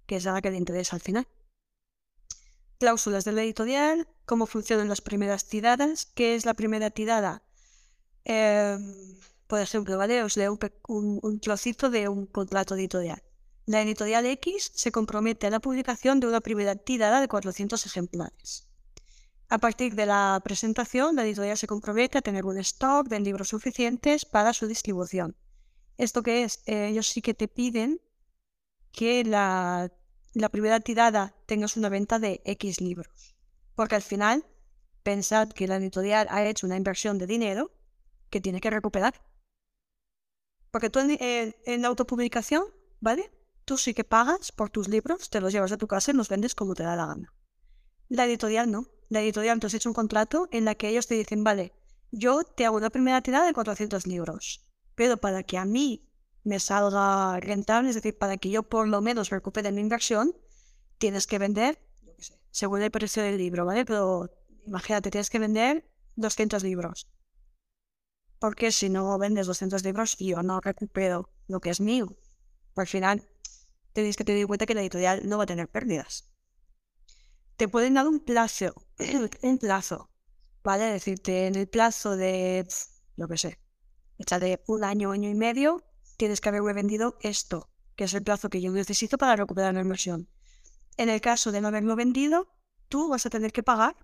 [0.06, 1.28] que es a la que le interesa al final.
[2.80, 7.44] Cláusulas de la editorial, cómo funcionan las primeras tiradas, qué es la primera tirada.
[8.26, 8.94] Em,
[9.48, 10.24] por ejemplo, ¿vale?
[10.24, 10.58] Os leo
[10.88, 13.22] un- un trocito de un contrato editorial.
[13.66, 18.68] La editorial X se compromete a la publicación de una primera tirada de 400 ejemplares.
[19.56, 23.50] A partir de la presentación, la editorial se compromete a tener un stock de libros
[23.50, 25.30] suficientes para su distribución.
[26.06, 26.52] ¿Esto qué es?
[26.66, 28.02] Eh, ellos sí que te piden
[28.92, 29.92] que la,
[30.34, 33.36] la primera tirada tengas una venta de X libros.
[33.76, 34.44] Porque al final,
[35.04, 37.72] pensad que la editorial ha hecho una inversión de dinero
[38.32, 39.14] que tiene que recuperar.
[40.72, 42.64] Porque tú en, en- la autopublicación,
[43.00, 43.32] ¿vale?
[43.66, 46.30] Tú sí que pagas por tus libros, te los llevas a tu casa y los
[46.30, 47.34] vendes como te da la gana.
[48.10, 48.88] La editorial no.
[49.10, 51.74] La editorial has hecho un contrato en la que ellos te dicen, vale,
[52.12, 56.10] yo te hago una primera tirada de 400 libros, pero para que a mí
[56.44, 60.36] me salga rentable, es decir, para que yo por lo menos recupere mi inversión,
[60.98, 61.80] tienes que vender,
[62.52, 63.86] según el precio del libro, ¿vale?
[63.86, 64.30] Pero
[64.66, 67.10] imagínate, tienes que vender 200 libros.
[68.40, 72.16] Porque si no vendes 200 libros, yo no recupero lo que es mío.
[72.76, 73.28] Al final,
[73.94, 76.33] tenéis que tener en cuenta que la editorial no va a tener pérdidas.
[77.64, 78.74] Te pueden dar un plazo,
[79.42, 80.10] un plazo,
[80.66, 80.84] ¿vale?
[80.84, 82.68] Decirte, en el plazo de,
[83.16, 83.58] lo que sé,
[84.18, 85.82] échale un año, año y medio,
[86.18, 89.80] tienes que haberme vendido esto, que es el plazo que yo necesito para recuperar la
[89.80, 90.28] inversión.
[90.98, 92.54] En el caso de no haberlo vendido,
[92.90, 93.96] tú vas a tener que pagar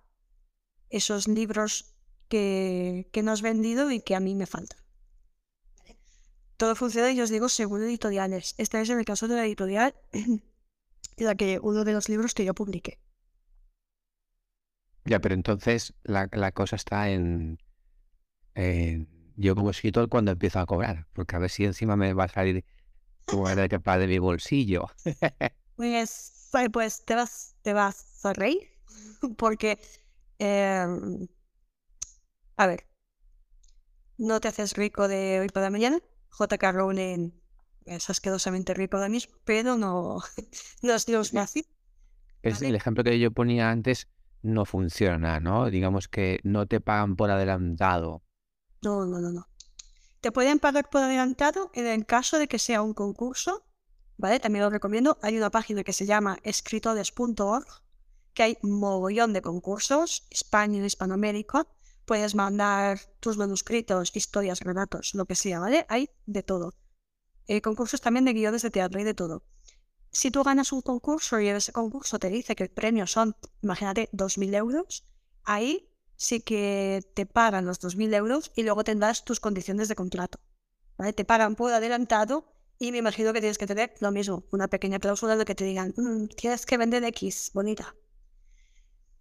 [0.90, 1.98] esos libros
[2.30, 4.80] que, no has vendido y que a mí me faltan.
[6.56, 8.56] Todo funciona, y os digo, según editoriales.
[8.58, 9.96] Este es en el caso de la editorial,
[11.18, 13.02] la que uno de los libros que yo publiqué.
[15.06, 17.58] Ya, pero entonces la, la cosa está en,
[18.56, 22.26] en yo como escritor cuando empiezo a cobrar, porque a ver si encima me va
[22.26, 22.64] a salir
[23.56, 24.88] de que de mi bolsillo.
[25.76, 28.68] Pues, pues te vas, te vas a reír,
[29.38, 29.80] porque,
[30.38, 31.28] em,
[32.58, 32.86] a ver,
[34.18, 36.00] no te haces rico de hoy para mañana.
[36.32, 36.72] J.K.
[36.74, 37.32] Rowling
[37.86, 40.20] es asquerosamente rico ahora mismo, pero no,
[40.82, 41.66] no es Dios fácil.
[42.44, 42.70] Es Vale.
[42.70, 44.08] el ejemplo que yo ponía antes
[44.42, 45.70] no funciona, ¿no?
[45.70, 48.24] Digamos que no te pagan por adelantado.
[48.82, 49.48] No, no, no, no.
[50.22, 53.66] Te pueden pagar por adelantado en el caso de que sea un concurso,
[54.18, 54.40] ¿vale?
[54.40, 55.18] También lo recomiendo.
[55.22, 57.68] Hay una página que se llama escritores.org,
[58.34, 61.68] que hay mogollón de concursos, España y Hispanoamérica.
[62.06, 65.86] Puedes mandar tus manuscritos, historias, relatos, lo que sea, ¿vale?
[65.90, 66.74] Hay de todo.
[67.48, 69.44] Eh, concursos también de guiones de teatro, hay de todo.
[70.12, 74.10] Si tú ganas un concurso y ese concurso te dice que el premio son, imagínate,
[74.12, 75.06] 2.000 euros,
[75.44, 80.40] ahí sí que te pagan los 2.000 euros y luego tendrás tus condiciones de contrato.
[80.98, 81.14] ¿vale?
[81.14, 85.00] Te pagan por adelantado y me imagino que tienes que tener lo mismo, una pequeña
[85.00, 87.96] cláusula de que te digan, "Mm, tienes que vender X, bonita.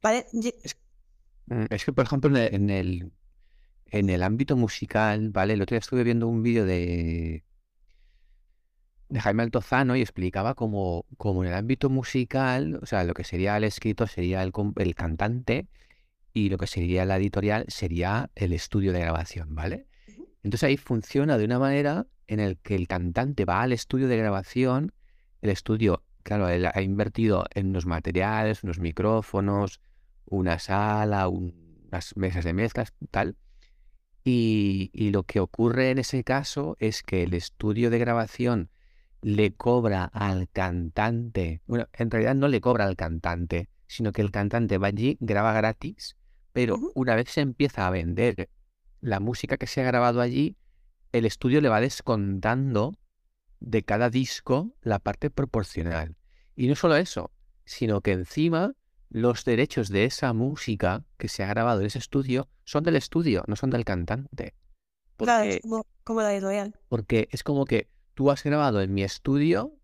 [0.02, 0.26] ¿Vale?
[1.46, 3.12] Mm, Es que, por ejemplo, en en el,
[3.86, 5.54] en el ámbito musical, ¿vale?
[5.54, 7.44] El otro día estuve viendo un vídeo de,
[9.08, 13.24] de Jaime Altozano y explicaba cómo, cómo en el ámbito musical, o sea, lo que
[13.24, 14.52] sería el escritor sería el,
[14.94, 15.66] cantante
[16.34, 19.86] y lo que sería la editorial sería el estudio de grabación, ¿vale?
[20.42, 24.18] Entonces ahí funciona de una manera en el que el cantante va al estudio de
[24.18, 24.92] grabación,
[25.40, 29.80] el estudio, claro, él ha invertido en unos materiales, unos micrófonos,
[30.26, 33.36] una sala, un- unas mesas de mezclas, tal.
[34.24, 38.68] Y, y lo que ocurre en ese caso es que el estudio de grabación
[39.22, 44.30] le cobra al cantante, bueno, en realidad no le cobra al cantante, sino que el
[44.30, 46.16] cantante va allí, graba gratis,
[46.52, 48.48] pero una vez se empieza a vender
[49.00, 50.56] la música que se ha grabado allí,
[51.12, 52.94] el estudio le va descontando
[53.60, 56.16] de cada disco la parte proporcional.
[56.54, 57.30] Y no solo eso,
[57.64, 58.72] sino que encima
[59.10, 63.42] los derechos de esa música que se ha grabado en ese estudio son del estudio,
[63.46, 64.54] no son del cantante.
[65.16, 66.74] Claro, Porque, es como, como la editorial.
[66.88, 69.78] porque es como que tú has grabado en mi estudio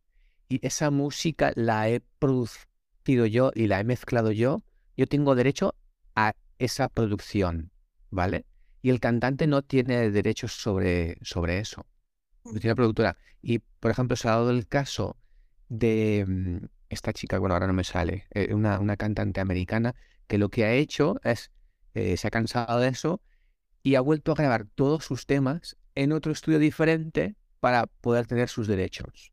[0.48, 4.64] y esa música la he producido yo y la he mezclado yo,
[4.96, 5.76] yo tengo derecho
[6.16, 7.70] a esa producción,
[8.10, 8.44] ¿vale?
[8.82, 11.86] y el cantante no tiene derechos sobre, sobre eso.
[12.44, 13.16] Lo tiene productora.
[13.40, 15.16] Y, por ejemplo, se ha dado el caso
[15.68, 19.94] de mm, esta chica, bueno, ahora no me sale, eh, una, una cantante americana
[20.26, 21.52] que lo que ha hecho es,
[21.94, 23.22] eh, se ha cansado de eso
[23.84, 28.48] y ha vuelto a grabar todos sus temas en otro estudio diferente para poder tener
[28.50, 29.32] sus derechos.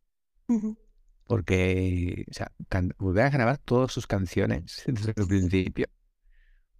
[1.27, 2.51] Porque, o sea,
[2.97, 5.87] volver a grabar todas sus canciones desde el principio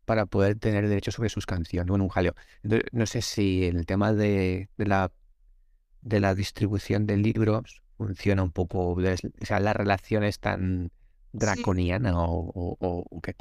[0.05, 1.89] para poder tener derechos sobre sus canciones.
[1.89, 2.35] Bueno, un jaleo.
[2.63, 5.11] Entonces, no sé si el tema de, de la,
[6.01, 9.01] de la distribución de libros funciona un poco, o
[9.45, 10.91] sea, la relación es tan
[11.33, 13.35] draconiana o, o, o- o qué.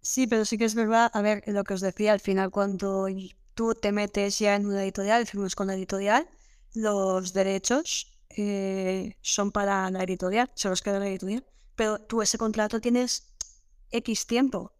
[0.00, 3.06] Sí, pero sí que es verdad, a ver, lo que os decía, al final cuando
[3.54, 6.28] tú te metes ya en una editorial, firmas con la editorial,
[6.74, 12.38] los derechos eh, son para la editorial, se los queda la editorial, pero tú ese
[12.38, 13.34] contrato tienes
[13.90, 14.72] X tiempo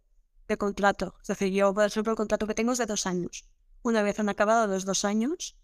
[0.49, 1.15] de contrato.
[1.21, 3.49] Es decir, yo, por ejemplo, el contrato que tengo es de dos años.
[3.83, 5.57] Una vez han acabado los dos años,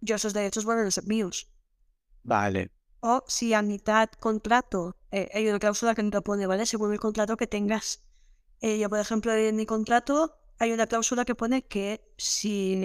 [0.00, 1.50] yo esos derechos vuelven a ser míos.
[2.22, 2.70] Vale.
[3.00, 6.66] O si a mitad contrato, eh, hay una cláusula que no te pone, ¿vale?
[6.66, 8.04] Según el contrato que tengas.
[8.60, 12.76] Eh, yo, por ejemplo, en mi contrato hay una cláusula que pone que si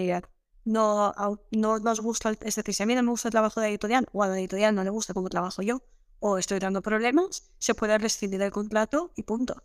[0.68, 1.12] no,
[1.50, 3.66] no nos gusta, el- es decir, si a mí no me gusta el trabajo de
[3.66, 5.82] la editorial o a la editorial no le gusta cómo trabajo yo
[6.20, 9.62] o estoy dando problemas, se puede rescindir el contrato y punto.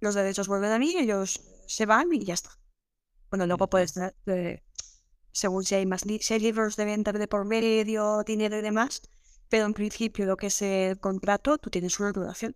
[0.00, 2.50] Los derechos vuelven a mí, ellos se van y ya está.
[3.30, 3.96] Bueno, luego puedes,
[4.26, 4.62] eh,
[5.32, 8.62] según si hay más li- si hay libros de venta de por medio, dinero y
[8.62, 9.02] demás,
[9.48, 12.54] pero en principio lo que es el contrato, tú tienes una duración.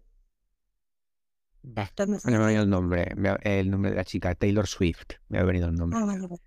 [1.63, 5.13] Bah, Entonces, Me ha venido el nombre, el nombre de la chica, Taylor Swift.
[5.29, 5.99] Me ha venido el nombre.
[5.99, 6.43] Ah, vale, vale.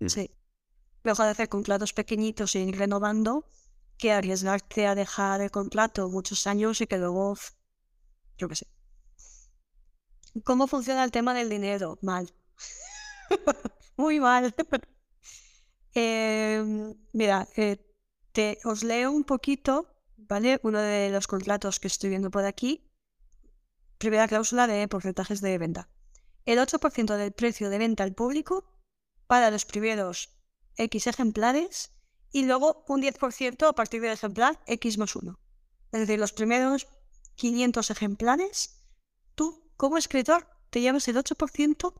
[0.00, 0.08] Mm.
[0.08, 0.30] Sí.
[1.02, 3.48] Mejor hacer contratos pequeñitos y ir renovando
[3.98, 7.36] que arriesgarte a dejar el contrato muchos años y que luego,
[8.36, 8.66] yo qué sé.
[10.44, 11.98] ¿Cómo funciona el tema del dinero?
[12.02, 12.34] Mal.
[13.96, 14.54] Muy mal.
[15.98, 17.78] Em, mira, eh,
[18.32, 20.60] te, os leo un poquito, ¿vale?
[20.62, 22.92] Uno de los contratos que estoy viendo por aquí.
[23.96, 25.88] Primera cláusula de porcentajes de venta.
[26.44, 28.75] El 8% del precio de venta al público
[29.26, 30.30] para los primeros
[30.76, 31.92] X ejemplares
[32.32, 35.38] y luego un 10% a partir del ejemplar X más 1.
[35.92, 36.86] Es decir, los primeros
[37.36, 38.84] 500 ejemplares,
[39.34, 41.94] tú como escritor te llevas el 8%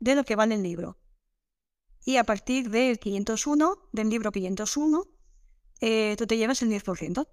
[0.00, 0.98] de lo que vale el libro.
[2.04, 5.06] Y a partir del 501, del libro 501,
[5.80, 7.28] eh, tú te llevas el 10%.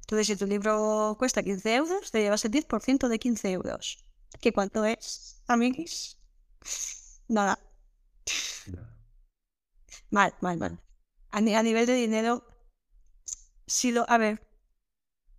[0.00, 4.06] Entonces, si tu libro cuesta 15 euros, te llevas el 10% de 15 euros.
[4.40, 6.16] ¿Qué cuánto es, amiguis?
[7.28, 7.58] Nada.
[10.10, 10.74] Mal, mal, mal.
[11.30, 12.32] A, a nivel de dinero,
[13.66, 14.04] si lo...
[14.08, 14.46] A ver,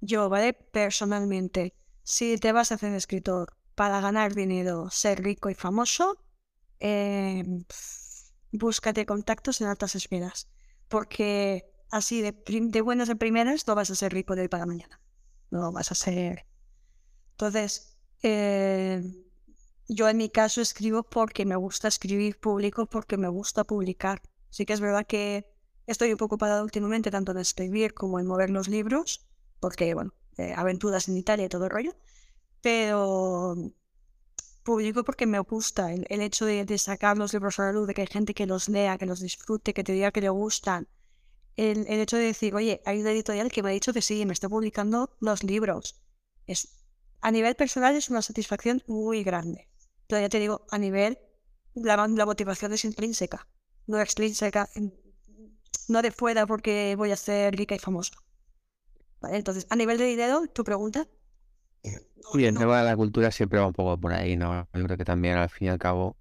[0.01, 0.53] yo, ¿vale?
[0.53, 6.23] Personalmente, si te vas a hacer escritor para ganar dinero, ser rico y famoso,
[6.79, 10.49] eh, pf, búscate contactos en altas esferas.
[10.87, 14.65] Porque así de, de buenas de primeras no vas a ser rico de hoy para
[14.65, 15.01] mañana.
[15.51, 16.45] No vas a ser...
[17.31, 19.03] Entonces, eh,
[19.89, 24.21] yo en mi caso escribo porque me gusta escribir público, porque me gusta publicar.
[24.49, 25.51] Sí que es verdad que
[25.87, 29.27] estoy un poco ocupada últimamente tanto en escribir como en mover los libros,
[29.59, 31.95] porque, bueno, eh, aventuras en Italia y todo el rollo,
[32.61, 33.55] pero
[34.63, 37.95] publico porque me gusta el, hecho de, de sacar los libros a la luz, de
[37.95, 40.87] que hay gente que los lea, que los disfrute, que te diga que le gustan.
[41.55, 44.25] El, el hecho de decir, oye, hay una editorial que me ha dicho que sí,
[44.27, 45.99] me está publicando los libros.
[46.45, 46.69] Es,
[47.21, 49.67] a nivel personal es una satisfacción muy grande.
[50.09, 51.19] Pero ya te digo, a nivel,
[51.75, 53.47] la, la motivación es intrínseca,
[53.85, 54.67] no extrínseca,
[55.87, 58.15] no de fuera porque voy a ser rica y famosa.
[59.21, 59.37] ¿Vale?
[59.37, 61.07] Entonces, a nivel de dinero, tu pregunta.
[62.33, 64.67] Y el tema de la cultura siempre va un poco por ahí, ¿no?
[64.73, 66.17] Yo creo que también al fin y al cabo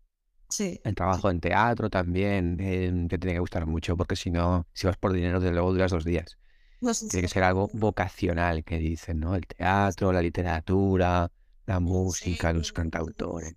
[0.50, 4.66] Sí, el trabajo en teatro también eh, te tiene que gustar mucho porque si no,
[4.72, 6.38] si vas por dinero, desde luego duras dos días.
[6.80, 9.34] no Tiene que ser algo vocacional que dicen, ¿no?
[9.34, 11.30] El teatro, la literatura,
[11.66, 13.54] la música, los cantautores.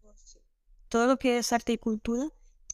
[0.91, 2.27] Todo lo que es arte y cultura,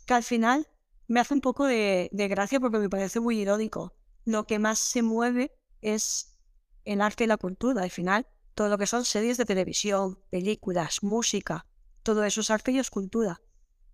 [0.08, 0.68] que al final
[1.08, 3.94] me hace un poco de, gracia porque me parece muy irónico.
[4.26, 6.36] Lo que más se mueve es
[6.84, 7.84] el arte y la cultura.
[7.84, 8.26] Al final,
[8.56, 11.68] todo lo que son series de televisión, películas, música,
[12.02, 13.40] todo eso es arte y es cultura.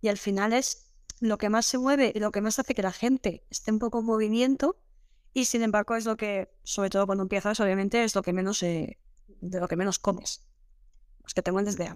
[0.00, 0.90] Y al final es
[1.20, 3.78] lo que más se mueve y lo que más hace que la gente esté un
[3.78, 4.80] poco en movimiento.
[5.34, 8.62] Y sin embargo, es lo que, sobre todo cuando empiezas, obviamente, es lo que menos,
[8.62, 8.98] eh,
[9.42, 10.46] de lo que menos comes.
[11.22, 11.94] Los que te mueres de.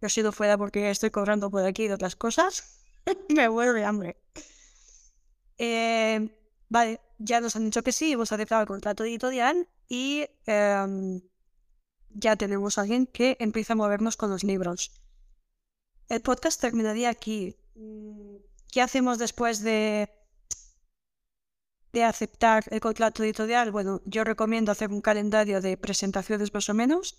[0.00, 2.84] Yo he sido fuera porque estoy cobrando por aquí de otras cosas.
[3.28, 4.16] Me de hambre.
[5.58, 6.28] Eh,
[6.68, 11.20] vale, ya nos han dicho que sí, hemos aceptado el contrato editorial y em,
[12.10, 14.92] ya tenemos a alguien que empieza a movernos con los libros.
[16.08, 17.56] el podcast terminaría aquí.
[17.74, 18.36] Mm,
[18.72, 20.08] ¿Qué hacemos después de,
[21.92, 23.72] de aceptar el contrato editorial?
[23.72, 27.16] Bueno, yo recomiendo hacer un calendario de presentaciones más o menos,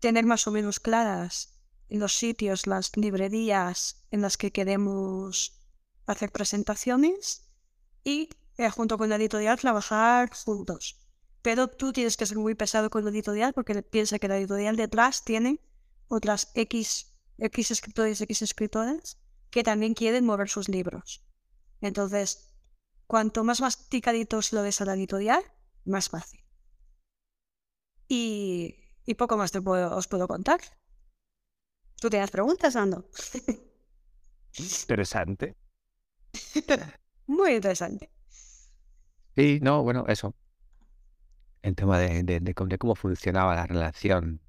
[0.00, 1.61] tener más o menos claras
[1.98, 5.60] los sitios, las librerías en las que queremos
[6.06, 7.48] hacer presentaciones
[8.04, 10.98] y eh, junto con la editorial trabajar juntos.
[11.42, 14.76] Pero tú tienes que ser muy pesado con la editorial porque piensa que la editorial
[14.76, 15.60] detrás tiene
[16.08, 19.18] otras X, X escritores, X escritoras
[19.50, 21.24] que también quieren mover sus libros.
[21.80, 22.54] Entonces,
[23.06, 25.42] cuanto más masticadito se lo des a la editorial,
[25.84, 26.40] más fácil.
[28.08, 30.60] Y, y poco más te puedo, os puedo contar.
[32.02, 33.08] ¿Tú tienes preguntas, Ando?
[34.58, 35.54] Interesante.
[37.28, 38.10] Muy interesante.
[39.36, 40.34] Sí, no, bueno, eso.
[41.62, 44.40] El tema de, de, de cómo- de cómo funcionaba la relación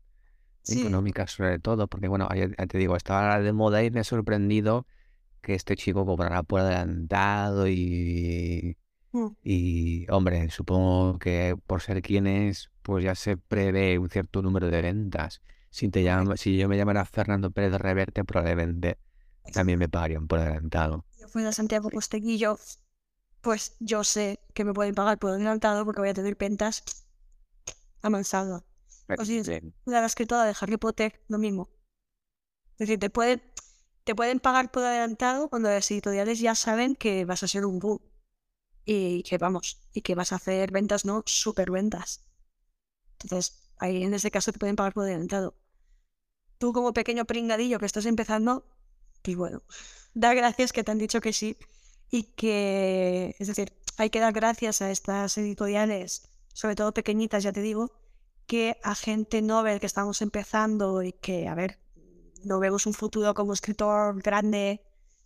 [0.63, 0.79] Sí.
[0.81, 4.87] económica sobre todo, porque bueno, ya te digo, estaba de moda y me ha sorprendido
[5.41, 8.77] que este chico cobrara por adelantado y,
[9.13, 9.27] Mm.
[9.43, 14.69] y hombre, supongo que por ser quien es, pues ya se prevé un cierto número
[14.69, 15.41] de ventas.
[15.73, 18.99] Si te llama, si yo me llamara Fernando Pérez Reverte, probablemente
[19.53, 21.03] también me pagarían por adelantado.
[21.19, 22.59] yo fuera Santiago Posteguillo,
[23.41, 26.83] pues yo sé que me pueden pagar por adelantado porque voy a tener ventas
[28.03, 28.63] a mansalva.
[29.17, 29.73] O si Bien.
[29.85, 31.71] la escritora de Harry Potter, lo mismo.
[32.73, 33.41] Es decir, te pueden,
[34.03, 37.79] te pueden pagar por adelantado cuando las editoriales ya saben que vas a ser un
[37.79, 37.99] boom.
[38.85, 42.23] Y que vamos, y que vas a hacer ventas, no super ventas.
[43.23, 45.55] Entonces, ahí en ese caso te pueden pagar por adelantado.
[46.63, 48.63] Tú como pequeño pringadillo que estás empezando,
[49.21, 49.63] pues bueno,
[50.13, 51.57] da gracias que te han dicho que sí.
[52.09, 57.51] Y que, es decir, hay que dar gracias a estas editoriales, sobre todo pequeñitas, ya
[57.51, 57.91] te digo,
[58.47, 61.79] que a gente novel que estamos empezando y que, a ver,
[62.45, 64.81] no vemos un futuro como escritor grande,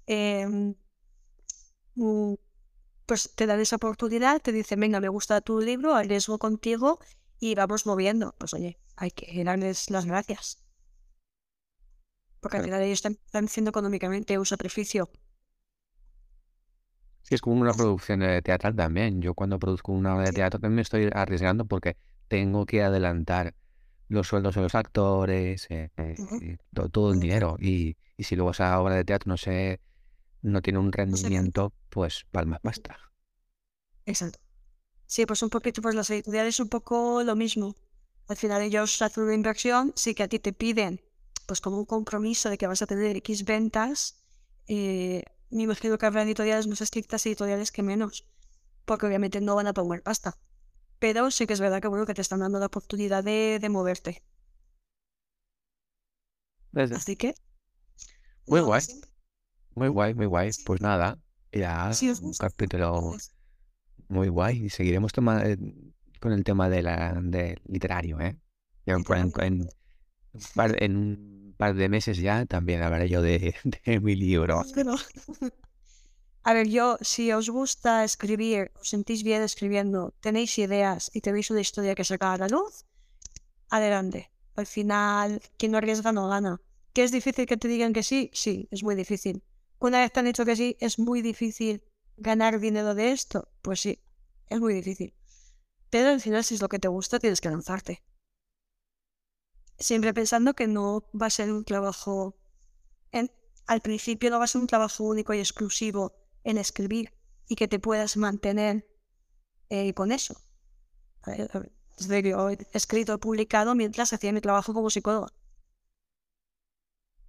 [0.08, 0.74] em,
[1.94, 2.34] mm,
[3.06, 7.00] pues te dan esa oportunidad, te dicen, venga, me gusta tu libro, arriesgo contigo
[7.40, 8.34] y vamos moviendo.
[8.40, 10.67] Pues oye, hay que darles las gracias.
[12.42, 15.10] Porque al final ellos están, están haciendo económicamente un sacrificio.
[17.24, 19.22] Sí, es como una producción eh, teatral también.
[19.22, 21.98] Yo cuando produzco una obra de teatro también me estoy arriesgando porque
[22.30, 23.54] tengo que adelantar
[24.10, 27.58] los sueldos de los actores, eh, eh, eh, to- todo el dinero.
[27.60, 29.82] Y, y si luego esa obra de teatro no se,
[30.44, 33.00] no tiene un rendimiento, pues palmas pasta.
[34.06, 34.40] Exacto.
[35.08, 37.76] Sí, pues un poquito, pues las editoriales un poco lo mismo.
[38.28, 41.02] Al final ellos hacen una inversión, sí que a ti te piden,
[41.48, 44.24] pues como un compromiso de que vas a tener X ventas.
[44.68, 48.28] eh, me imagino que habrá editoriales más estrictas y editoriales que menos,
[48.86, 50.38] porque obviamente no van a poner pasta.
[51.00, 53.70] Pero sí que es verdad que bueno que te están dando la oportunidad de, de
[53.70, 54.24] moverte.
[56.74, 57.34] Así que.
[58.48, 58.84] Muy guay.
[59.76, 60.54] Muy guay, muy guay.
[60.54, 60.64] Sí.
[60.66, 61.20] Pues nada,
[61.52, 61.92] ya
[62.22, 63.36] un capítulo pues,
[64.10, 64.66] muy guay.
[64.66, 65.58] Y seguiremos toma- eh,
[66.20, 68.40] con el tema de la, de literario, ¿eh?
[68.86, 69.70] Ya en, en
[70.80, 74.64] en un par de meses ya también hablaré yo de, de mi libro.
[74.76, 74.96] Pero-
[76.44, 81.52] A ver, yo, si os gusta escribir, os sentís bien escribiendo, tenéis ideas y tenéis
[81.52, 82.86] una historia que sacar a la luz,
[83.70, 84.32] adelante.
[84.56, 86.62] Al final, quien no arriesga no gana.
[86.94, 88.32] ¿Que es difícil que te digan que sí?
[88.34, 89.44] Sí, es muy difícil.
[89.80, 91.84] Una vez te han dicho que sí, es muy difícil
[92.16, 93.50] ganar dinero de esto.
[93.62, 94.00] Pues sí,
[94.50, 95.14] es muy difícil.
[95.90, 98.04] Pero al final, si es lo que te gusta, tienes que lanzarte.
[99.80, 102.36] Siempre pensando que no va a ser un trabajo
[103.12, 103.32] en-
[103.68, 106.14] al principio no va a ser un trabajo único y exclusivo
[106.44, 107.14] en escribir
[107.48, 108.88] y que te puedas mantener
[109.70, 110.36] eh, con eso.
[111.24, 114.74] A ver, a ver, es decir, yo he escrito, he publicado mientras hacía mi trabajo
[114.74, 115.30] como psicóloga.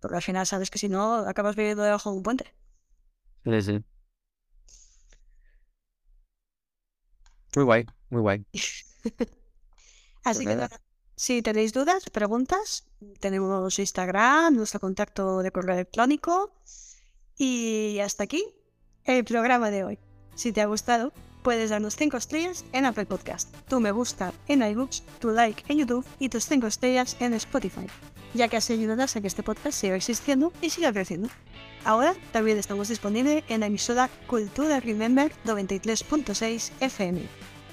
[0.01, 2.53] Porque al final sabes que si no, acabas viviendo debajo de un puente.
[3.45, 3.85] Sí, sí.
[7.55, 8.45] Muy guay, muy guay.
[10.25, 10.81] Así que nada.
[11.19, 12.85] Si tenéis dudas, preguntas,
[13.19, 16.53] tenemos Instagram, nuestro contacto de correo electrónico.
[17.37, 18.45] Y hasta aquí
[19.05, 19.99] el programa de hoy.
[20.37, 21.13] Si te ha gustado,
[21.43, 25.79] puedes darnos 5 estrellas en Apple Podcast, tu me gusta en iBooks, tu like en
[25.79, 27.87] YouTube y tus 5 estrellas en Spotify,
[28.33, 31.31] ya que así ayudarás a que este podcast siga existiendo y siga creciendo.
[31.85, 37.23] Ahora también estamos disponibles en la emisora Cultura Remember 93.6 FM.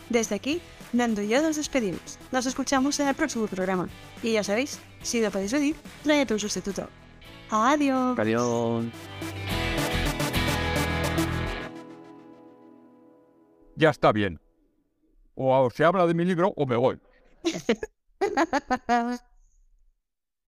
[0.09, 0.61] Desde aquí,
[0.95, 2.17] Nando y yo nos despedimos.
[2.31, 3.89] Nos escuchamos en el próximo programa.
[4.23, 6.87] Y ya sabéis, si no podéis venir, tráete un sustituto.
[7.49, 8.17] Adiós.
[8.17, 8.85] Adiós.
[13.75, 14.39] Ya está bien.
[15.35, 16.97] O se habla de mi libro o me voy.